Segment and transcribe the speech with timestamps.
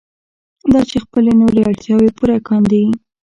[0.71, 2.83] دا چې خپلې نورې اړتیاوې پوره کاندي.